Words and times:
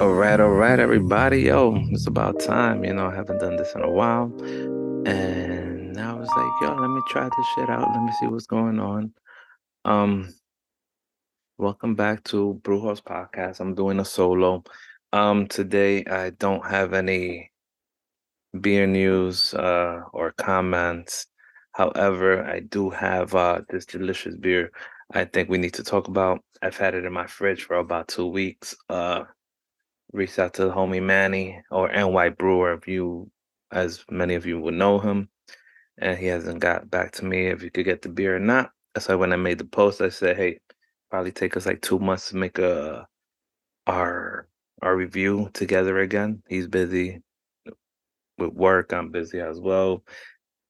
All 0.00 0.14
right, 0.14 0.38
all 0.38 0.50
right, 0.50 0.78
everybody. 0.78 1.42
Yo, 1.42 1.74
it's 1.90 2.06
about 2.06 2.38
time. 2.38 2.84
You 2.84 2.94
know, 2.94 3.06
I 3.06 3.14
haven't 3.16 3.40
done 3.40 3.56
this 3.56 3.74
in 3.74 3.82
a 3.82 3.90
while. 3.90 4.32
And 5.06 5.98
I 5.98 6.12
was 6.12 6.28
like, 6.28 6.52
yo, 6.62 6.76
let 6.80 6.88
me 6.88 7.00
try 7.08 7.24
this 7.24 7.46
shit 7.56 7.68
out. 7.68 7.90
Let 7.90 8.04
me 8.04 8.12
see 8.20 8.28
what's 8.28 8.46
going 8.46 8.78
on. 8.78 9.12
Um, 9.84 10.32
welcome 11.56 11.96
back 11.96 12.22
to 12.24 12.54
Brew 12.62 12.80
House 12.80 13.00
Podcast. 13.00 13.58
I'm 13.58 13.74
doing 13.74 13.98
a 13.98 14.04
solo. 14.04 14.62
Um, 15.12 15.48
today 15.48 16.04
I 16.04 16.30
don't 16.30 16.64
have 16.64 16.92
any 16.94 17.50
beer 18.60 18.86
news 18.86 19.52
uh 19.54 20.02
or 20.12 20.30
comments. 20.30 21.26
However, 21.72 22.44
I 22.44 22.60
do 22.60 22.88
have 22.90 23.34
uh 23.34 23.62
this 23.68 23.84
delicious 23.84 24.36
beer 24.36 24.70
I 25.12 25.24
think 25.24 25.48
we 25.48 25.58
need 25.58 25.74
to 25.74 25.82
talk 25.82 26.06
about. 26.06 26.44
I've 26.62 26.76
had 26.76 26.94
it 26.94 27.04
in 27.04 27.12
my 27.12 27.26
fridge 27.26 27.64
for 27.64 27.76
about 27.76 28.06
two 28.06 28.28
weeks. 28.28 28.76
Uh 28.88 29.24
reached 30.12 30.38
out 30.38 30.54
to 30.54 30.64
the 30.64 30.72
homie 30.72 31.02
Manny 31.02 31.62
or 31.70 31.90
NY 31.92 32.30
Brewer, 32.30 32.74
if 32.74 32.88
you, 32.88 33.30
as 33.72 34.04
many 34.10 34.34
of 34.34 34.46
you 34.46 34.60
would 34.60 34.74
know 34.74 34.98
him, 34.98 35.28
and 35.98 36.18
he 36.18 36.26
hasn't 36.26 36.60
got 36.60 36.90
back 36.90 37.12
to 37.12 37.24
me 37.24 37.48
if 37.48 37.62
you 37.62 37.70
could 37.70 37.84
get 37.84 38.02
the 38.02 38.08
beer 38.08 38.36
or 38.36 38.40
not. 38.40 38.70
So 38.98 39.18
when 39.18 39.32
I 39.32 39.36
made 39.36 39.58
the 39.58 39.64
post, 39.64 40.00
I 40.00 40.08
said, 40.08 40.36
"Hey, 40.36 40.60
probably 41.10 41.32
take 41.32 41.56
us 41.56 41.66
like 41.66 41.82
two 41.82 41.98
months 41.98 42.30
to 42.30 42.36
make 42.36 42.58
a 42.58 43.06
our 43.86 44.48
our 44.82 44.96
review 44.96 45.50
together 45.54 45.98
again." 46.00 46.42
He's 46.48 46.66
busy 46.68 47.22
with 48.38 48.52
work. 48.54 48.92
I'm 48.92 49.10
busy 49.10 49.40
as 49.40 49.60
well. 49.60 50.04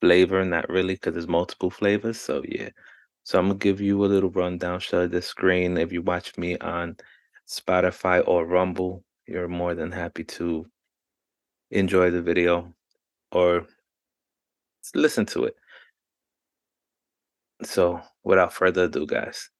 flavor 0.00 0.44
not 0.44 0.68
really 0.68 0.94
because 0.94 1.14
there's 1.14 1.28
multiple 1.28 1.70
flavors 1.70 2.20
so 2.20 2.42
yeah. 2.46 2.68
So 3.24 3.38
i'm 3.38 3.46
gonna 3.48 3.58
give 3.58 3.80
you 3.80 4.04
a 4.04 4.06
little 4.06 4.30
rundown 4.30 4.80
show 4.80 5.06
the 5.06 5.22
screen 5.22 5.76
if 5.78 5.92
you 5.92 6.02
watch 6.02 6.36
me 6.36 6.56
on 6.58 6.96
spotify 7.48 8.22
or 8.26 8.46
rumble 8.46 9.04
you're 9.26 9.48
more 9.48 9.74
than 9.74 9.90
happy 9.90 10.24
to 10.24 10.66
enjoy 11.70 12.10
the 12.10 12.22
video 12.22 12.72
or 13.32 13.66
listen 14.94 15.24
to 15.26 15.44
it 15.44 15.56
so 17.62 18.00
without 18.24 18.52
further 18.52 18.84
ado, 18.84 19.06
guys. 19.06 19.50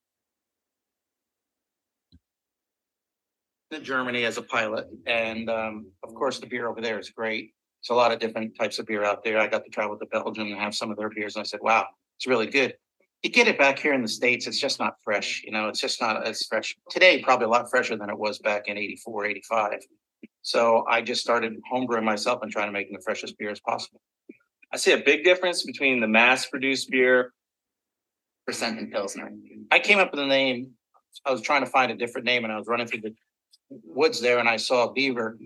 In 3.71 3.85
Germany 3.85 4.25
as 4.25 4.37
a 4.37 4.43
pilot, 4.43 4.89
and 5.07 5.49
um, 5.49 5.87
of 6.03 6.13
course 6.15 6.41
the 6.41 6.47
beer 6.47 6.69
over 6.69 6.81
there 6.81 6.99
is 6.99 7.11
great. 7.11 7.53
There's 7.83 7.95
a 7.95 7.99
lot 7.99 8.11
of 8.11 8.19
different 8.19 8.59
types 8.59 8.79
of 8.81 8.87
beer 8.87 9.05
out 9.05 9.23
there. 9.23 9.39
I 9.39 9.47
got 9.47 9.65
to 9.65 9.71
travel 9.71 9.97
to 9.97 10.07
Belgium 10.07 10.49
and 10.49 10.59
have 10.59 10.75
some 10.75 10.91
of 10.91 10.97
their 10.97 11.09
beers, 11.09 11.37
and 11.37 11.43
I 11.43 11.45
said, 11.45 11.61
"Wow, 11.63 11.87
it's 12.19 12.27
really 12.27 12.49
good." 12.49 12.75
You 13.23 13.31
get 13.31 13.47
it 13.49 13.59
back 13.59 13.79
here 13.79 13.93
in 13.93 14.03
the 14.03 14.09
states, 14.09 14.47
it's 14.47 14.59
just 14.59 14.81
not 14.81 14.95
fresh. 15.05 15.43
You 15.45 15.53
know, 15.53 15.69
it's 15.69 15.79
just 15.79 16.01
not 16.01 16.27
as 16.27 16.43
fresh 16.47 16.75
today. 16.89 17.23
Probably 17.23 17.45
a 17.45 17.49
lot 17.49 17.71
fresher 17.71 17.97
than 17.97 18.11
it 18.11 18.19
was 18.19 18.39
back 18.41 18.67
in 18.67 18.77
'84, 18.77 19.27
'85. 19.27 19.81
So 20.43 20.85
I 20.89 21.03
just 21.03 21.21
started 21.21 21.61
homebrewing 21.73 22.03
myself 22.03 22.43
and 22.43 22.51
trying 22.51 22.69
to 22.69 22.73
make 22.73 22.91
the 22.91 23.01
freshest 23.03 23.39
beer 23.39 23.51
as 23.51 23.61
possible. 23.61 24.01
I 24.73 24.79
see 24.79 24.93
a 24.93 24.99
big 24.99 25.23
difference 25.23 25.65
between 25.65 26.01
the 26.01 26.09
mass-produced 26.09 26.91
beer 26.91 27.33
percent 28.47 28.79
in 28.79 28.91
Pilsner. 28.91 29.31
I 29.71 29.79
came 29.79 29.99
up 29.99 30.11
with 30.11 30.21
a 30.21 30.27
name. 30.27 30.73
I 31.25 31.33
was 31.33 31.41
trying 31.41 31.65
to 31.65 31.71
find 31.71 31.91
a 31.91 31.97
different 31.97 32.25
name 32.25 32.45
and 32.45 32.53
I 32.53 32.59
was 32.59 32.67
running 32.67 32.87
through 32.87 33.03
the 33.03 33.15
woods 33.69 34.21
there 34.21 34.39
and 34.39 34.49
I 34.49 34.57
saw 34.57 34.89
a 34.89 34.93
beaver 34.93 35.39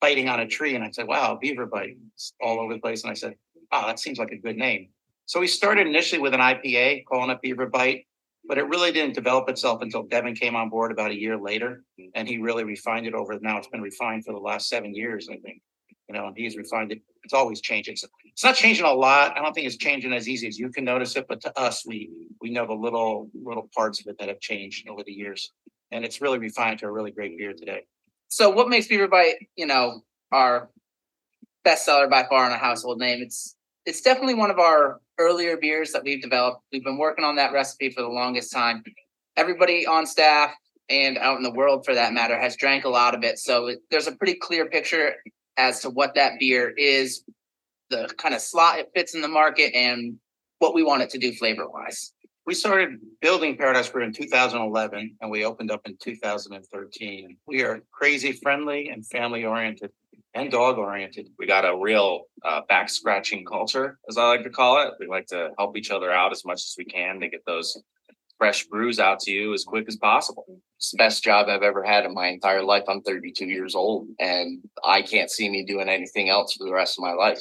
biting 0.00 0.28
on 0.28 0.40
a 0.40 0.46
tree. 0.46 0.74
And 0.74 0.84
I 0.84 0.90
said, 0.90 1.06
wow, 1.06 1.38
beaver 1.40 1.66
bite 1.66 1.96
all 2.40 2.60
over 2.60 2.74
the 2.74 2.80
place. 2.80 3.02
And 3.02 3.10
I 3.10 3.14
said, 3.14 3.34
oh, 3.72 3.86
that 3.86 3.98
seems 3.98 4.18
like 4.18 4.32
a 4.32 4.36
good 4.36 4.56
name. 4.56 4.88
So 5.26 5.38
we 5.40 5.46
started 5.46 5.86
initially 5.86 6.20
with 6.20 6.34
an 6.34 6.40
IPA 6.40 7.04
calling 7.04 7.30
it 7.30 7.40
beaver 7.40 7.66
bite, 7.66 8.06
but 8.48 8.58
it 8.58 8.68
really 8.68 8.90
didn't 8.90 9.14
develop 9.14 9.48
itself 9.48 9.82
until 9.82 10.02
Devin 10.02 10.34
came 10.34 10.56
on 10.56 10.70
board 10.70 10.90
about 10.90 11.10
a 11.10 11.20
year 11.20 11.36
later. 11.36 11.84
And 12.14 12.26
he 12.26 12.38
really 12.38 12.64
refined 12.64 13.06
it 13.06 13.14
over 13.14 13.38
now. 13.40 13.58
It's 13.58 13.68
been 13.68 13.82
refined 13.82 14.24
for 14.24 14.32
the 14.32 14.40
last 14.40 14.68
seven 14.68 14.94
years, 14.94 15.28
I 15.30 15.36
think. 15.36 15.62
You 16.08 16.14
know, 16.16 16.26
and 16.26 16.36
he's 16.36 16.56
refined 16.56 16.90
it. 16.90 17.02
It's 17.22 17.34
always 17.34 17.60
changing. 17.60 17.94
So 17.96 18.08
it's 18.40 18.44
not 18.46 18.54
changing 18.54 18.86
a 18.86 18.90
lot. 18.90 19.36
I 19.36 19.42
don't 19.42 19.52
think 19.52 19.66
it's 19.66 19.76
changing 19.76 20.14
as 20.14 20.26
easy 20.26 20.48
as 20.48 20.58
you 20.58 20.70
can 20.70 20.82
notice 20.82 21.14
it, 21.14 21.26
but 21.28 21.42
to 21.42 21.58
us, 21.58 21.84
we 21.84 22.08
we 22.40 22.48
know 22.48 22.66
the 22.66 22.72
little 22.72 23.28
little 23.34 23.68
parts 23.76 24.00
of 24.00 24.06
it 24.06 24.16
that 24.18 24.28
have 24.28 24.40
changed 24.40 24.88
over 24.88 25.02
the 25.04 25.12
years, 25.12 25.52
and 25.90 26.06
it's 26.06 26.22
really 26.22 26.38
refined 26.38 26.78
to 26.78 26.86
a 26.86 26.90
really 26.90 27.10
great 27.10 27.36
beer 27.36 27.52
today. 27.52 27.82
So, 28.28 28.48
what 28.48 28.70
makes 28.70 28.86
Beaver 28.86 29.08
Bite, 29.08 29.46
you 29.56 29.66
know, 29.66 30.00
our 30.32 30.70
bestseller 31.66 32.08
by 32.08 32.24
far 32.30 32.46
and 32.46 32.54
a 32.54 32.56
household 32.56 32.98
name? 32.98 33.20
It's 33.20 33.56
it's 33.84 34.00
definitely 34.00 34.36
one 34.36 34.50
of 34.50 34.58
our 34.58 35.02
earlier 35.18 35.58
beers 35.58 35.92
that 35.92 36.02
we've 36.02 36.22
developed. 36.22 36.62
We've 36.72 36.82
been 36.82 36.96
working 36.96 37.26
on 37.26 37.36
that 37.36 37.52
recipe 37.52 37.90
for 37.90 38.00
the 38.00 38.08
longest 38.08 38.54
time. 38.54 38.82
Everybody 39.36 39.86
on 39.86 40.06
staff 40.06 40.54
and 40.88 41.18
out 41.18 41.36
in 41.36 41.42
the 41.42 41.52
world, 41.52 41.84
for 41.84 41.94
that 41.94 42.14
matter, 42.14 42.40
has 42.40 42.56
drank 42.56 42.86
a 42.86 42.88
lot 42.88 43.14
of 43.14 43.22
it. 43.22 43.38
So 43.38 43.76
there's 43.90 44.06
a 44.06 44.16
pretty 44.16 44.36
clear 44.36 44.64
picture 44.64 45.16
as 45.58 45.80
to 45.80 45.90
what 45.90 46.14
that 46.14 46.40
beer 46.40 46.70
is, 46.70 47.22
the 47.90 48.08
kind 48.16 48.34
of 48.34 48.40
slot 48.40 48.78
it 48.78 48.90
fits 48.94 49.14
in 49.14 49.20
the 49.20 49.28
market 49.28 49.74
and 49.74 50.16
what 50.58 50.74
we 50.74 50.82
want 50.82 51.02
it 51.02 51.10
to 51.10 51.18
do 51.18 51.32
flavor 51.32 51.68
wise. 51.68 52.12
We 52.46 52.54
started 52.54 52.98
building 53.20 53.56
Paradise 53.56 53.88
Brew 53.88 54.04
in 54.04 54.12
2011 54.12 55.16
and 55.20 55.30
we 55.30 55.44
opened 55.44 55.70
up 55.70 55.82
in 55.84 55.96
2013. 56.02 57.36
We 57.46 57.62
are 57.62 57.82
crazy 57.92 58.32
friendly 58.32 58.88
and 58.88 59.06
family 59.06 59.44
oriented 59.44 59.90
and 60.34 60.50
dog 60.50 60.78
oriented. 60.78 61.28
We 61.38 61.46
got 61.46 61.64
a 61.64 61.76
real 61.76 62.22
uh, 62.44 62.62
back 62.68 62.88
scratching 62.88 63.44
culture, 63.44 63.98
as 64.08 64.16
I 64.16 64.26
like 64.28 64.44
to 64.44 64.50
call 64.50 64.82
it. 64.82 64.94
We 64.98 65.06
like 65.06 65.26
to 65.28 65.50
help 65.58 65.76
each 65.76 65.90
other 65.90 66.10
out 66.10 66.32
as 66.32 66.44
much 66.44 66.60
as 66.60 66.74
we 66.78 66.84
can 66.84 67.20
to 67.20 67.28
get 67.28 67.44
those 67.46 67.80
fresh 68.38 68.66
brews 68.66 68.98
out 68.98 69.20
to 69.20 69.30
you 69.30 69.52
as 69.52 69.64
quick 69.64 69.84
as 69.86 69.96
possible. 69.96 70.46
It's 70.78 70.92
the 70.92 70.96
best 70.96 71.22
job 71.22 71.48
I've 71.48 71.62
ever 71.62 71.84
had 71.84 72.06
in 72.06 72.14
my 72.14 72.28
entire 72.28 72.62
life. 72.62 72.84
I'm 72.88 73.02
32 73.02 73.44
years 73.44 73.74
old 73.74 74.08
and 74.18 74.60
I 74.82 75.02
can't 75.02 75.30
see 75.30 75.50
me 75.50 75.62
doing 75.62 75.90
anything 75.90 76.30
else 76.30 76.54
for 76.54 76.64
the 76.64 76.72
rest 76.72 76.98
of 76.98 77.02
my 77.02 77.12
life. 77.12 77.38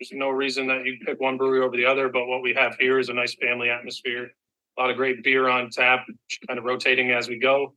There's 0.00 0.12
no 0.12 0.30
reason 0.30 0.66
that 0.68 0.86
you 0.86 0.96
pick 1.04 1.20
one 1.20 1.36
brewery 1.36 1.60
over 1.60 1.76
the 1.76 1.84
other, 1.84 2.08
but 2.08 2.26
what 2.26 2.42
we 2.42 2.54
have 2.54 2.74
here 2.80 2.98
is 2.98 3.10
a 3.10 3.12
nice 3.12 3.34
family 3.34 3.68
atmosphere. 3.68 4.30
A 4.78 4.80
lot 4.80 4.90
of 4.90 4.96
great 4.96 5.22
beer 5.22 5.48
on 5.48 5.68
tap, 5.68 6.06
kind 6.48 6.58
of 6.58 6.64
rotating 6.64 7.10
as 7.10 7.28
we 7.28 7.38
go. 7.38 7.74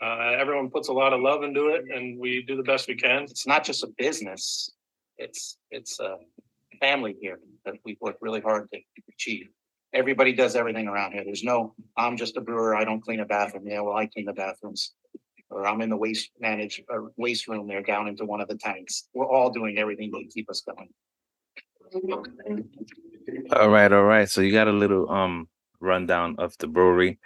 Uh, 0.00 0.36
everyone 0.38 0.70
puts 0.70 0.86
a 0.86 0.92
lot 0.92 1.12
of 1.12 1.20
love 1.20 1.42
into 1.42 1.68
it, 1.70 1.84
and 1.92 2.16
we 2.16 2.44
do 2.46 2.56
the 2.56 2.62
best 2.62 2.86
we 2.86 2.94
can. 2.94 3.24
It's 3.24 3.46
not 3.46 3.64
just 3.64 3.82
a 3.82 3.88
business; 3.98 4.70
it's 5.18 5.58
it's 5.72 5.98
a 5.98 6.18
family 6.78 7.16
here 7.20 7.40
that 7.64 7.74
we 7.84 7.96
work 8.00 8.18
really 8.20 8.40
hard 8.40 8.68
to 8.72 8.78
achieve. 9.08 9.48
Everybody 9.92 10.32
does 10.32 10.54
everything 10.54 10.86
around 10.86 11.12
here. 11.12 11.24
There's 11.24 11.42
no 11.42 11.74
I'm 11.96 12.16
just 12.16 12.36
a 12.36 12.40
brewer. 12.40 12.76
I 12.76 12.84
don't 12.84 13.00
clean 13.00 13.18
a 13.18 13.24
bathroom. 13.24 13.64
Yeah, 13.66 13.80
well, 13.80 13.96
I 13.96 14.06
clean 14.06 14.26
the 14.26 14.32
bathrooms, 14.32 14.92
or 15.50 15.66
I'm 15.66 15.80
in 15.80 15.90
the 15.90 15.96
waste 15.96 16.30
manage 16.38 16.80
or 16.88 17.10
waste 17.16 17.48
room 17.48 17.66
there 17.66 17.82
down 17.82 18.06
into 18.06 18.24
one 18.26 18.40
of 18.40 18.46
the 18.46 18.58
tanks. 18.58 19.08
We're 19.12 19.26
all 19.28 19.50
doing 19.50 19.78
everything 19.78 20.12
to 20.12 20.24
keep 20.32 20.48
us 20.48 20.60
going. 20.60 20.88
All 21.94 23.70
right, 23.70 23.92
all 23.92 24.04
right. 24.04 24.28
So 24.28 24.40
you 24.40 24.52
got 24.52 24.68
a 24.68 24.72
little 24.72 25.10
um 25.10 25.48
rundown 25.80 26.36
of 26.38 26.56
the 26.58 26.66
brewery. 26.66 27.18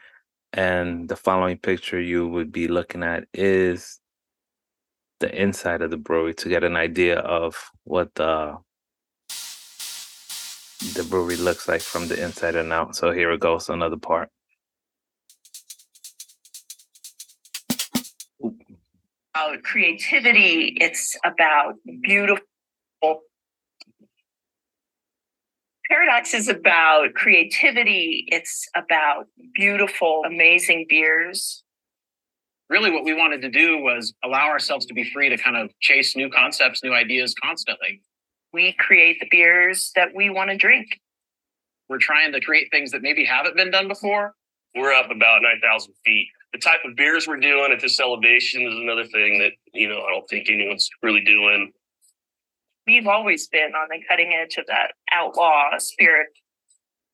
And 0.53 1.09
the 1.09 1.17
following 1.17 1.59
picture 1.59 2.01
you 2.01 2.29
would 2.29 2.53
be 2.53 2.69
looking 2.69 3.03
at 3.03 3.25
is 3.35 4.01
the 5.21 5.35
inside 5.43 5.83
of 5.83 5.91
the 5.91 5.97
brewery 5.97 6.35
to 6.35 6.49
get 6.49 6.65
an 6.65 6.77
idea 6.77 7.19
of 7.21 7.57
what 7.85 8.15
the 8.15 8.57
the 10.95 11.05
brewery 11.05 11.37
looks 11.37 11.69
like 11.69 11.83
from 11.83 12.09
the 12.09 12.23
inside 12.23 12.57
and 12.57 12.73
out. 12.73 12.97
So 12.97 13.13
here 13.13 13.33
it 13.33 13.41
goes, 13.41 13.69
another 13.69 13.97
part. 13.99 14.31
about 19.35 19.63
creativity. 19.63 20.77
It's 20.81 21.17
about 21.25 21.75
beautiful. 22.03 22.45
Paradox 25.89 26.35
is 26.35 26.49
about 26.49 27.15
creativity. 27.15 28.27
It's 28.29 28.69
about 28.77 29.27
beautiful, 29.55 30.23
amazing 30.27 30.85
beers. 30.89 31.63
Really, 32.69 32.91
what 32.91 33.05
we 33.05 33.15
wanted 33.15 33.41
to 33.43 33.49
do 33.49 33.79
was 33.79 34.13
allow 34.23 34.49
ourselves 34.49 34.85
to 34.87 34.95
be 34.95 35.11
free 35.11 35.31
to 35.31 35.39
kind 35.39 35.57
of 35.57 35.71
chase 35.81 36.15
new 36.15 36.29
concepts, 36.29 36.85
new 36.85 36.93
ideas 36.93 37.35
constantly. 37.43 38.03
We 38.53 38.75
create 38.79 39.19
the 39.21 39.29
beers 39.31 39.91
that 39.95 40.09
we 40.15 40.29
want 40.29 40.51
to 40.51 40.59
drink. 40.59 40.89
We're 41.89 41.99
trying 41.99 42.33
to 42.33 42.41
create 42.43 42.69
things 42.71 42.91
that 42.91 43.01
maybe 43.01 43.25
haven't 43.25 43.57
been 43.57 43.71
done 43.71 43.89
before. 43.89 44.35
We're 44.75 44.93
up 44.93 45.11
about 45.11 45.41
nine 45.41 45.61
thousand 45.63 45.95
feet. 46.05 46.29
The 46.53 46.59
type 46.59 46.81
of 46.85 46.97
beers 46.97 47.27
we're 47.27 47.41
doing 47.41 47.73
at 47.73 47.81
this 47.81 47.99
elevation 47.99 48.63
is 48.63 48.75
another 48.75 49.07
thing 49.07 49.39
that, 49.39 49.53
you 49.73 49.89
know, 49.89 50.03
I 50.03 50.11
don't 50.11 50.29
think 50.29 50.51
anyone's 50.51 50.89
really 51.03 51.23
doing. 51.23 51.73
We've 52.89 53.07
always 53.07 53.47
been 53.49 53.73
on 53.75 53.89
the 53.91 53.99
cutting 54.09 54.33
edge 54.33 54.57
of 54.57 54.65
that 54.69 54.93
outlaw 55.13 55.77
spirit. 55.77 56.29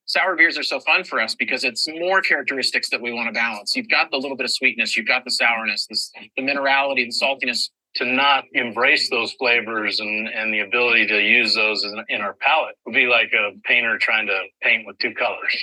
Sour 0.05 0.37
beers 0.37 0.57
are 0.57 0.63
so 0.63 0.79
fun 0.79 1.03
for 1.03 1.21
us 1.21 1.35
because 1.35 1.65
it's 1.65 1.89
more 1.89 2.21
characteristics 2.21 2.91
that 2.91 3.03
we 3.03 3.13
want 3.13 3.27
to 3.27 3.33
balance. 3.33 3.75
You've 3.75 3.89
got 3.89 4.13
the 4.13 4.17
little 4.17 4.37
bit 4.37 4.45
of 4.45 4.53
sweetness, 4.53 4.97
you've 4.97 5.09
got 5.09 5.25
the 5.25 5.33
sourness, 5.33 5.89
this, 5.91 6.13
the 6.37 6.43
minerality, 6.43 7.07
the 7.07 7.13
saltiness. 7.21 7.71
To 7.97 8.05
not 8.05 8.45
embrace 8.53 9.09
those 9.09 9.33
flavors 9.35 10.01
and, 10.01 10.29
and 10.29 10.53
the 10.53 10.61
ability 10.61 11.07
to 11.07 11.21
use 11.21 11.55
those 11.55 11.85
in, 11.85 12.05
in 12.09 12.21
our 12.21 12.35
palette 12.35 12.75
would 12.85 12.95
be 12.95 13.07
like 13.07 13.33
a 13.33 13.53
painter 13.63 13.99
trying 13.99 14.27
to 14.27 14.43
paint 14.63 14.85
with 14.85 14.99
two 14.99 15.15
colors. 15.15 15.57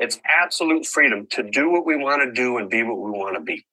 It's 0.00 0.20
absolute 0.24 0.86
freedom 0.86 1.28
to 1.30 1.44
do 1.44 1.70
what 1.70 1.86
we 1.86 1.96
want 1.96 2.22
to 2.22 2.32
do 2.32 2.58
and 2.58 2.68
be 2.68 2.82
what 2.82 2.98
we 2.98 3.12
want 3.12 3.36
to 3.36 3.42
be. 3.42 3.64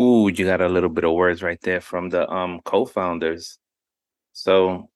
Ooh, 0.00 0.28
you 0.28 0.46
got 0.46 0.62
a 0.62 0.68
little 0.68 0.88
bit 0.88 1.04
of 1.04 1.12
words 1.12 1.42
right 1.42 1.60
there 1.62 1.80
from 1.80 2.08
the 2.08 2.28
um 2.30 2.60
co-founders. 2.64 3.58
So 4.32 4.88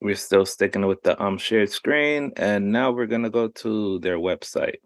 we're 0.00 0.14
still 0.16 0.46
sticking 0.46 0.86
with 0.86 1.02
the 1.02 1.20
um 1.22 1.38
shared 1.38 1.70
screen 1.70 2.32
and 2.36 2.72
now 2.72 2.92
we're 2.92 3.06
gonna 3.06 3.30
go 3.30 3.48
to 3.48 3.98
their 4.00 4.18
website. 4.18 4.76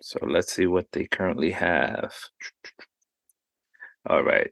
So 0.00 0.18
let's 0.26 0.52
see 0.52 0.66
what 0.66 0.86
they 0.92 1.06
currently 1.06 1.52
have. 1.52 2.12
All 4.06 4.22
right. 4.24 4.50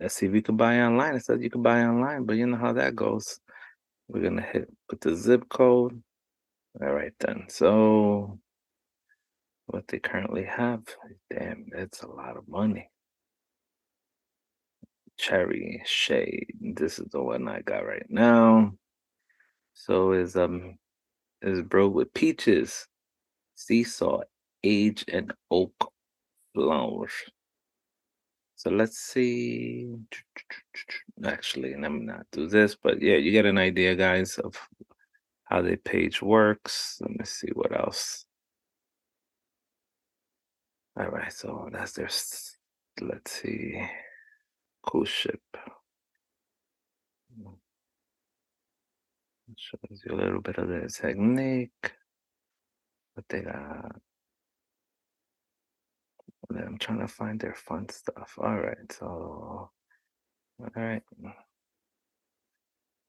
Let's 0.00 0.14
see 0.16 0.26
if 0.26 0.34
you 0.34 0.42
can 0.42 0.56
buy 0.56 0.80
online. 0.80 1.14
It 1.14 1.24
says 1.24 1.40
you 1.40 1.50
can 1.50 1.62
buy 1.62 1.82
online, 1.84 2.24
but 2.24 2.36
you 2.36 2.46
know 2.46 2.56
how 2.56 2.72
that 2.72 2.96
goes. 2.96 3.38
We're 4.08 4.22
gonna 4.22 4.42
hit 4.42 4.68
put 4.88 5.00
the 5.00 5.14
zip 5.14 5.48
code. 5.48 6.02
All 6.82 6.92
right 6.92 7.12
then. 7.20 7.46
So 7.48 8.40
what 9.70 9.86
they 9.88 9.98
currently 9.98 10.44
have, 10.44 10.82
damn, 11.30 11.66
that's 11.70 12.02
a 12.02 12.08
lot 12.08 12.36
of 12.36 12.48
money. 12.48 12.90
Cherry 15.18 15.82
shade. 15.84 16.52
This 16.60 16.98
is 16.98 17.08
the 17.10 17.22
one 17.22 17.46
I 17.48 17.60
got 17.60 17.86
right 17.86 18.06
now. 18.08 18.72
So 19.74 20.12
is 20.12 20.36
um 20.36 20.78
is 21.42 21.62
bro 21.62 21.88
with 21.88 22.12
peaches, 22.14 22.86
sea 23.54 23.84
salt, 23.84 24.24
age, 24.64 25.04
and 25.08 25.32
oak 25.50 25.92
flowers. 26.54 27.12
So 28.56 28.70
let's 28.70 28.98
see. 28.98 29.88
Actually, 31.24 31.76
let 31.76 31.92
me 31.92 32.00
not 32.00 32.26
do 32.32 32.46
this, 32.46 32.74
but 32.74 33.00
yeah, 33.00 33.16
you 33.16 33.32
get 33.32 33.46
an 33.46 33.58
idea, 33.58 33.94
guys, 33.94 34.38
of 34.38 34.54
how 35.44 35.62
the 35.62 35.76
page 35.76 36.20
works. 36.20 36.98
Let 37.00 37.10
me 37.10 37.24
see 37.24 37.48
what 37.54 37.74
else. 37.78 38.26
All 40.98 41.08
right, 41.08 41.32
so 41.32 41.68
that's 41.72 41.92
their. 41.92 42.08
Let's 43.00 43.32
see. 43.32 43.82
Coolship. 44.86 45.40
Mm. 47.38 47.54
Shows 49.56 50.02
you 50.06 50.14
a 50.14 50.16
little 50.16 50.40
bit 50.40 50.58
of 50.58 50.68
the 50.68 50.88
technique. 50.88 51.92
What 53.14 53.24
they 53.28 53.40
got. 53.42 53.96
I'm 56.50 56.78
trying 56.78 57.00
to 57.00 57.08
find 57.08 57.38
their 57.40 57.54
fun 57.54 57.88
stuff. 57.88 58.34
All 58.38 58.56
right, 58.56 58.92
so 58.92 59.70
all 60.60 60.70
right. 60.76 61.02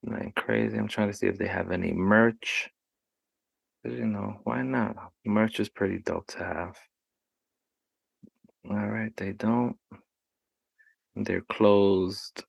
Nothing 0.04 0.34
crazy. 0.36 0.78
I'm 0.78 0.88
trying 0.88 1.10
to 1.12 1.18
see 1.18 1.28
if 1.28 1.38
they 1.38 1.48
have 1.48 1.72
any 1.72 1.92
merch. 1.94 2.70
you 3.84 4.06
know, 4.06 4.40
why 4.44 4.64
not? 4.64 4.96
Merch 5.26 5.60
is 5.60 5.70
pretty 5.70 6.00
dope 6.00 6.28
to 6.28 6.40
have. 6.40 6.78
All 8.70 8.88
right, 8.88 9.12
they 9.18 9.32
don't. 9.34 9.76
They're 11.16 11.42
closed. 11.42 12.44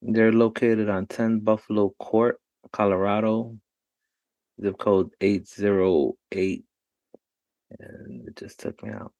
They're 0.00 0.32
located 0.32 0.88
on 0.88 1.06
10 1.06 1.40
Buffalo 1.40 1.92
Court, 1.98 2.38
Colorado, 2.72 3.56
zip 4.62 4.78
code 4.78 5.10
808. 5.20 6.64
And 7.78 8.28
it 8.28 8.36
just 8.36 8.60
took 8.60 8.80
me 8.84 8.90
out. 8.90 9.12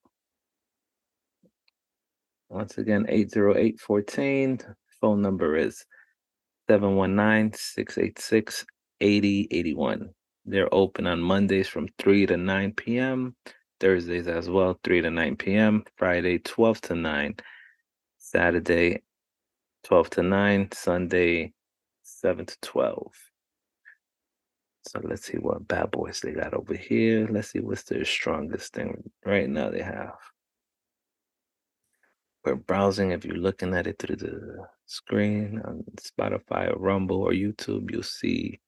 Once 2.49 2.79
again, 2.79 3.07
80814. 3.09 4.61
Phone 5.01 5.21
number 5.21 5.57
is 5.57 5.85
719 6.71 7.53
686 7.53 8.65
8081. 9.01 10.11
They're 10.47 10.73
open 10.73 11.09
on 11.09 11.21
Mondays 11.21 11.69
from 11.69 11.89
3 11.99 12.27
to 12.27 12.37
9 12.37 12.73
p.m., 12.73 13.35
Thursdays 13.81 14.29
as 14.29 14.49
well, 14.49 14.79
3 14.85 15.03
to 15.03 15.11
9 15.11 15.37
p.m., 15.37 15.85
Friday, 15.97 16.39
12 16.39 16.81
to 16.83 16.95
9, 16.95 17.35
Saturday, 18.19 19.03
12 19.85 20.11
to 20.11 20.23
9, 20.23 20.69
Sunday, 20.73 21.53
7 22.05 22.47
to 22.47 22.57
12. 22.63 23.13
So 24.87 25.01
let's 25.03 25.27
see 25.27 25.39
what 25.39 25.67
bad 25.67 25.91
boys 25.91 26.21
they 26.21 26.31
got 26.31 26.55
over 26.55 26.75
here. 26.75 27.27
Let's 27.29 27.51
see 27.51 27.59
what's 27.59 27.83
their 27.83 28.05
strongest 28.05 28.73
thing 28.73 29.11
right 29.25 29.49
now 29.49 29.71
they 29.71 29.83
have. 29.83 30.15
We're 32.45 32.55
browsing. 32.55 33.11
If 33.11 33.25
you're 33.25 33.37
looking 33.37 33.75
at 33.75 33.89
it 33.89 33.99
through 33.99 34.17
the 34.17 34.59
screen 34.87 35.61
on 35.65 35.83
Spotify 35.97 36.73
or 36.73 36.79
Rumble 36.79 37.23
or 37.23 37.33
YouTube, 37.33 37.91
you'll 37.91 38.05
see. 38.05 38.61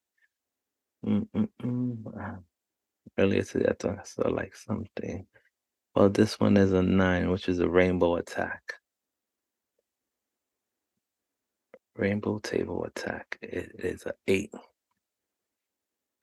Mm-mm-mm. 1.06 2.42
Earlier 3.18 3.42
today, 3.42 3.66
I 3.70 3.74
thought 3.74 3.98
I 3.98 4.04
saw 4.04 4.28
like 4.28 4.54
something. 4.56 5.26
Well, 5.94 6.10
this 6.10 6.38
one 6.38 6.56
is 6.56 6.72
a 6.72 6.82
nine, 6.82 7.30
which 7.30 7.48
is 7.48 7.60
a 7.60 7.68
rainbow 7.68 8.16
attack. 8.16 8.74
Rainbow 11.96 12.38
table 12.40 12.84
attack. 12.84 13.38
It 13.42 13.72
is 13.78 14.06
a 14.06 14.12
eight. 14.26 14.52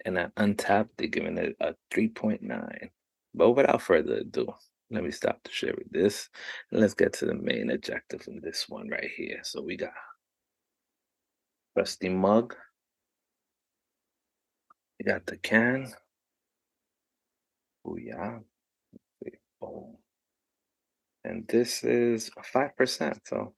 And 0.05 0.17
at 0.17 0.35
Untappd, 0.35 0.89
they're 0.97 1.07
giving 1.07 1.37
it 1.37 1.55
a 1.59 1.75
3.9. 1.93 2.89
But 3.33 3.51
without 3.51 3.81
further 3.81 4.17
ado, 4.17 4.53
let 4.91 5.03
me 5.03 5.11
stop 5.11 5.43
the 5.43 5.51
share 5.51 5.73
with 5.77 5.91
this. 5.91 6.29
And 6.71 6.79
let's 6.79 6.93
get 6.93 7.13
to 7.13 7.25
the 7.25 7.33
main 7.33 7.71
objective 7.71 8.23
in 8.27 8.39
this 8.41 8.69
one 8.69 8.89
right 8.89 9.09
here. 9.17 9.39
So 9.43 9.61
we 9.61 9.77
got 9.77 9.93
rusty 11.75 12.09
mug. 12.09 12.55
We 14.99 15.05
got 15.05 15.25
the 15.25 15.37
can. 15.37 15.93
Oh 17.87 17.97
yeah. 17.97 18.39
Boom. 19.61 19.97
And 21.25 21.47
this 21.47 21.83
is 21.83 22.31
five 22.43 22.75
percent. 22.77 23.19
So 23.25 23.53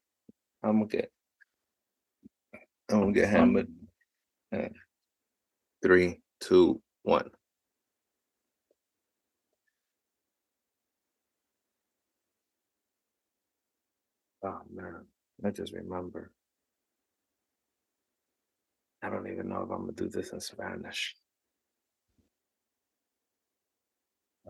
I'm 0.63 0.79
gonna 0.79 0.87
get 0.87 1.11
I'm 2.91 3.01
gonna 3.01 3.13
get 3.13 3.29
hammered. 3.29 3.67
Uh, 4.55 4.69
Three, 5.83 6.19
two, 6.41 6.81
one. 7.03 7.29
Oh 14.43 14.61
man, 14.73 15.05
I 15.45 15.51
just 15.51 15.73
remember. 15.73 16.31
I 19.03 19.09
don't 19.09 19.27
even 19.31 19.49
know 19.49 19.63
if 19.63 19.71
I'm 19.71 19.81
gonna 19.81 19.93
do 19.93 20.09
this 20.09 20.31
in 20.33 20.41
Spanish. 20.41 21.15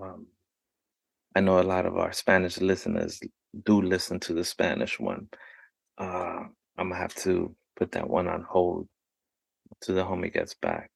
Um, 0.01 0.27
I 1.35 1.39
know 1.39 1.59
a 1.59 1.63
lot 1.63 1.85
of 1.85 1.97
our 1.97 2.13
Spanish 2.13 2.59
listeners 2.59 3.19
do 3.65 3.81
listen 3.81 4.19
to 4.21 4.33
the 4.33 4.43
Spanish 4.43 4.99
one. 4.99 5.27
Uh, 5.97 6.45
I'm 6.77 6.89
gonna 6.89 6.95
have 6.95 7.15
to 7.15 7.55
put 7.75 7.91
that 7.93 8.09
one 8.09 8.27
on 8.27 8.43
hold 8.47 8.87
till 9.81 9.95
the 9.95 10.03
homie 10.03 10.33
gets 10.33 10.53
back. 10.55 10.89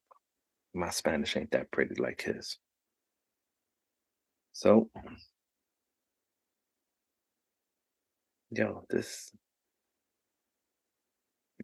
My 0.74 0.89
Spanish 0.89 1.36
ain't 1.36 1.51
that 1.51 1.72
pretty 1.72 1.96
like 2.01 2.22
his. 2.22 2.58
So, 4.53 4.89
yo, 8.51 8.86
this 8.89 9.31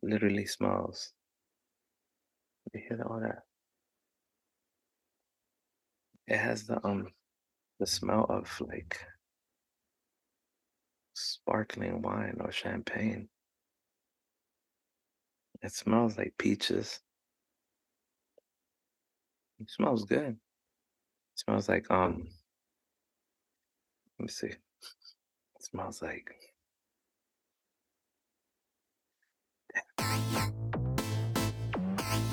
literally 0.01 0.45
smells. 0.45 1.11
You 2.73 2.81
hear 2.87 3.03
all 3.07 3.19
that? 3.21 3.43
It 6.27 6.37
has 6.37 6.65
the 6.65 6.85
um 6.85 7.07
the 7.79 7.87
smell 7.87 8.25
of 8.29 8.49
like 8.61 8.99
sparkling 11.13 12.01
wine 12.01 12.37
or 12.39 12.51
champagne. 12.51 13.27
It 15.61 15.73
smells 15.73 16.17
like 16.17 16.33
peaches. 16.37 16.99
It 19.59 19.69
smells 19.69 20.05
good. 20.05 20.29
It 20.29 20.35
smells 21.35 21.69
like 21.69 21.89
um 21.89 22.27
let 24.19 24.25
me 24.25 24.29
see. 24.29 24.47
It 24.47 24.57
smells 25.59 26.01
like 26.01 26.31
it 29.99 30.53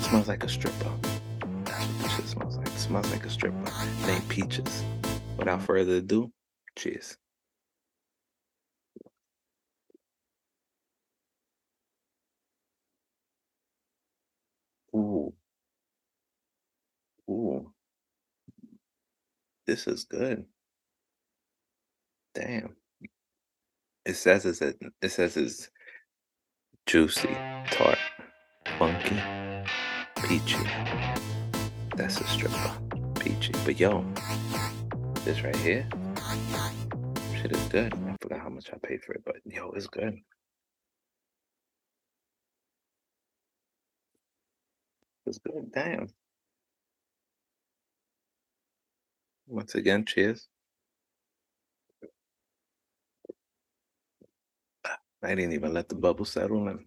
smells 0.01 0.27
like 0.27 0.43
a 0.43 0.49
stripper. 0.49 0.91
That's 1.65 1.87
what 1.87 2.01
this 2.01 2.15
shit 2.15 2.27
smells 2.27 2.57
like. 2.57 2.67
It 2.67 2.79
smells 2.79 3.11
like 3.11 3.25
a 3.25 3.29
stripper 3.29 3.71
named 4.07 4.27
Peaches. 4.29 4.83
Without 5.37 5.63
further 5.63 5.97
ado, 5.97 6.31
cheers. 6.77 7.17
Ooh. 14.95 15.33
Ooh. 17.29 17.71
This 19.67 19.87
is 19.87 20.05
good. 20.05 20.45
Damn. 22.35 22.75
It 24.05 24.15
says 24.15 24.45
it's 24.45 24.61
a, 24.61 24.73
it 25.01 25.09
says 25.11 25.37
it's 25.37 25.69
juicy, 26.85 27.35
tart, 27.71 27.97
funky, 28.79 29.21
peachy. 30.27 30.57
That's 31.95 32.21
a 32.21 32.27
stripper. 32.27 32.71
Peachy. 33.19 33.53
But 33.65 33.79
yo, 33.79 34.05
this 35.25 35.43
right 35.43 35.55
here, 35.55 35.87
shit 37.35 37.51
is 37.51 37.67
good. 37.69 37.91
I 37.95 38.15
forgot 38.21 38.41
how 38.41 38.49
much 38.49 38.69
I 38.71 38.77
paid 38.87 39.03
for 39.03 39.13
it, 39.13 39.23
but 39.25 39.37
yo, 39.43 39.71
it's 39.71 39.87
good. 39.87 40.19
It's 45.25 45.39
good. 45.39 45.71
Damn. 45.73 46.09
Once 49.47 49.73
again, 49.73 50.05
cheers. 50.05 50.47
I 55.23 55.33
didn't 55.33 55.53
even 55.53 55.73
let 55.73 55.89
the 55.89 55.95
bubble 55.95 56.25
settle 56.25 56.67
and 56.67 56.85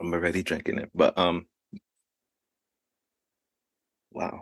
I'm 0.00 0.14
already 0.14 0.42
drinking 0.42 0.78
it. 0.78 0.90
But 0.94 1.18
um 1.18 1.46
wow. 4.10 4.40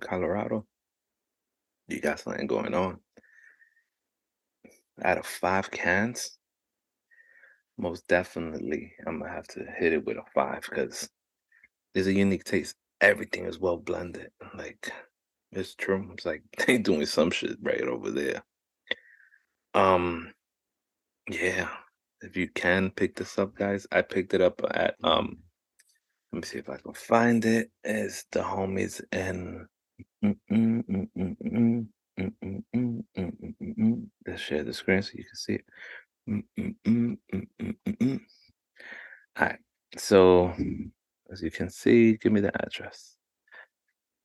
Colorado. 0.00 0.64
You 1.88 2.00
got 2.00 2.20
something 2.20 2.46
going 2.46 2.74
on. 2.74 2.98
Out 5.02 5.18
of 5.18 5.26
five 5.26 5.70
cans, 5.70 6.38
most 7.78 8.06
definitely 8.08 8.92
I'm 9.06 9.20
gonna 9.20 9.32
have 9.32 9.46
to 9.48 9.64
hit 9.78 9.92
it 9.92 10.04
with 10.04 10.18
a 10.18 10.22
five 10.34 10.62
because 10.62 11.08
there's 11.94 12.08
a 12.08 12.12
unique 12.12 12.44
taste. 12.44 12.74
Everything 13.00 13.46
is 13.46 13.58
well 13.58 13.78
blended. 13.78 14.30
Like 14.54 14.92
it's 15.52 15.74
true. 15.74 16.10
It's 16.12 16.26
like 16.26 16.42
they 16.66 16.78
doing 16.78 17.06
some 17.06 17.30
shit 17.30 17.56
right 17.62 17.82
over 17.82 18.10
there. 18.10 18.42
Um 19.74 20.32
yeah. 21.30 21.68
If 22.20 22.36
you 22.36 22.48
can 22.48 22.90
pick 22.90 23.14
this 23.14 23.38
up, 23.38 23.54
guys, 23.54 23.86
I 23.92 24.02
picked 24.02 24.34
it 24.34 24.42
up 24.42 24.60
at 24.74 24.96
um 25.04 25.38
let 26.32 26.42
me 26.42 26.46
see 26.46 26.58
if 26.58 26.68
I 26.68 26.76
can 26.76 26.92
find 26.92 27.44
it. 27.44 27.70
It's 27.84 28.24
the 28.32 28.40
homies 28.40 29.00
in 29.12 29.66
Let's 30.20 30.36
share 34.42 34.64
the 34.64 34.72
screen 34.72 35.02
so 35.02 35.12
you 35.14 35.24
can 35.24 35.36
see 35.36 35.54
it. 35.54 35.64
All 39.38 39.46
right. 39.46 39.58
So, 39.96 40.52
as 41.32 41.42
you 41.42 41.50
can 41.50 41.70
see, 41.70 42.16
give 42.16 42.32
me 42.32 42.40
the 42.40 42.52
address. 42.64 43.16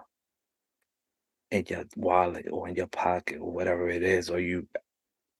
in 1.51 1.65
your 1.67 1.85
wallet 1.95 2.47
or 2.51 2.67
in 2.67 2.75
your 2.75 2.87
pocket 2.87 3.37
or 3.39 3.51
whatever 3.51 3.89
it 3.89 4.03
is, 4.03 4.29
or 4.29 4.39
you 4.39 4.67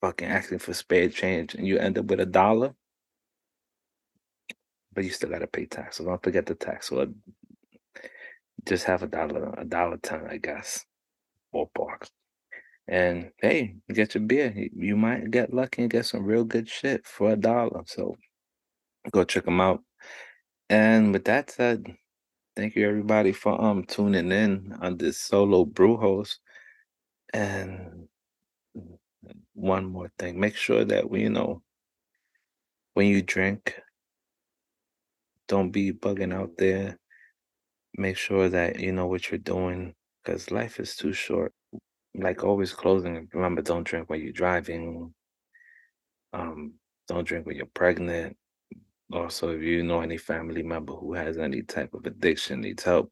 fucking 0.01 0.27
asking 0.27 0.59
for 0.59 0.73
spare 0.73 1.09
change 1.09 1.55
and 1.55 1.67
you 1.67 1.77
end 1.77 1.97
up 1.97 2.05
with 2.05 2.19
a 2.19 2.25
dollar, 2.25 2.73
but 4.93 5.03
you 5.03 5.09
still 5.09 5.29
gotta 5.29 5.47
pay 5.47 5.65
tax. 5.65 5.97
So 5.97 6.05
don't 6.05 6.23
forget 6.23 6.45
the 6.45 6.55
tax. 6.55 6.89
So 6.89 7.07
just 8.65 8.85
have 8.85 9.03
a 9.03 9.07
dollar, 9.07 9.53
a 9.57 9.65
dollar 9.65 9.97
ten, 9.97 10.27
I 10.29 10.37
guess, 10.37 10.85
ballpark. 11.53 12.09
And 12.87 13.31
hey, 13.39 13.75
get 13.93 14.15
your 14.15 14.23
beer. 14.23 14.53
You 14.75 14.97
might 14.97 15.29
get 15.31 15.53
lucky 15.53 15.83
and 15.83 15.91
get 15.91 16.07
some 16.07 16.25
real 16.25 16.43
good 16.43 16.67
shit 16.67 17.05
for 17.05 17.31
a 17.31 17.35
dollar. 17.35 17.83
So 17.85 18.15
go 19.11 19.23
check 19.23 19.45
them 19.45 19.61
out. 19.61 19.81
And 20.69 21.13
with 21.13 21.25
that 21.25 21.51
said, 21.51 21.85
thank 22.55 22.75
you 22.75 22.87
everybody 22.87 23.31
for 23.31 23.59
um 23.61 23.85
tuning 23.85 24.31
in 24.31 24.75
on 24.81 24.97
this 24.97 25.19
solo 25.21 25.65
brew 25.65 25.97
host. 25.97 26.39
And 27.33 28.08
one 29.53 29.85
more 29.85 30.11
thing, 30.17 30.39
make 30.39 30.55
sure 30.55 30.85
that 30.85 31.09
we, 31.09 31.21
you 31.21 31.29
know, 31.29 31.61
when 32.93 33.07
you 33.07 33.21
drink, 33.21 33.79
don't 35.47 35.71
be 35.71 35.91
bugging 35.91 36.33
out 36.33 36.51
there. 36.57 36.97
Make 37.95 38.17
sure 38.17 38.49
that 38.49 38.79
you 38.79 38.91
know 38.91 39.07
what 39.07 39.29
you're 39.29 39.39
doing 39.39 39.93
because 40.23 40.51
life 40.51 40.79
is 40.79 40.95
too 40.95 41.11
short. 41.11 41.51
Like 42.15 42.43
always 42.43 42.71
closing, 42.73 43.27
remember 43.33 43.61
don't 43.61 43.83
drink 43.83 44.09
when 44.09 44.21
you're 44.21 44.31
driving. 44.31 45.13
Um, 46.33 46.73
don't 47.07 47.27
drink 47.27 47.45
when 47.45 47.55
you're 47.55 47.65
pregnant. 47.73 48.37
Also, 49.11 49.49
if 49.49 49.63
you 49.63 49.81
know 49.83 50.01
any 50.01 50.17
family 50.17 50.61
member 50.61 50.93
who 50.93 51.13
has 51.13 51.37
any 51.37 51.63
type 51.63 51.93
of 51.95 52.05
addiction, 52.05 52.61
needs 52.61 52.83
help, 52.83 53.11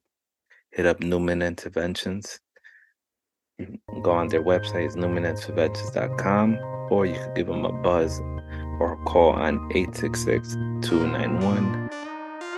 hit 0.71 0.85
up 0.85 0.99
Newman 0.99 1.41
Interventions. 1.41 2.39
Go 4.03 4.11
on 4.11 4.27
their 4.27 4.43
website, 4.43 4.85
it's 4.85 4.95
newmaninterventions.com, 4.95 6.57
or 6.91 7.05
you 7.05 7.15
can 7.15 7.33
give 7.33 7.47
them 7.47 7.65
a 7.65 7.71
buzz 7.71 8.19
or 8.79 8.93
a 8.93 8.97
call 9.05 9.31
on 9.31 9.55
866 9.73 10.53
291 10.81 11.89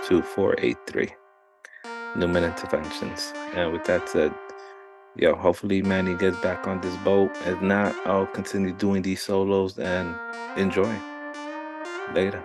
2483. 0.06 1.08
Newman 2.16 2.44
Interventions. 2.44 3.32
And 3.54 3.72
with 3.72 3.84
that 3.84 4.08
said, 4.08 4.34
yo, 5.16 5.34
hopefully 5.34 5.80
Manny 5.80 6.14
gets 6.14 6.36
back 6.38 6.66
on 6.66 6.80
this 6.80 6.96
boat. 6.98 7.30
If 7.46 7.62
not, 7.62 7.94
I'll 8.06 8.26
continue 8.26 8.72
doing 8.72 9.02
these 9.02 9.22
solos 9.22 9.78
and 9.78 10.14
enjoy. 10.58 10.92
Later. 12.14 12.42